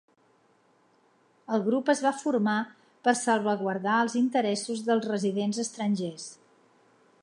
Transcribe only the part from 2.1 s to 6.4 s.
formar per salvaguardar els interessos dels residents estrangers.